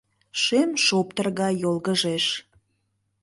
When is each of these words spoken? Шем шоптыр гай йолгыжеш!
Шем 0.41 0.69
шоптыр 0.85 1.27
гай 1.39 1.53
йолгыжеш! 1.63 2.25